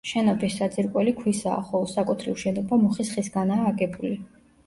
[0.09, 4.19] შენობის საძირკველი ქვისაა, ხოლო საკუთრივ შენობა მუხის ხისგანაა აგებული.